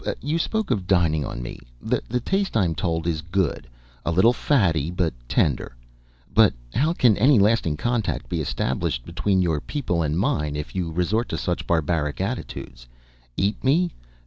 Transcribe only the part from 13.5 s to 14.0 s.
me?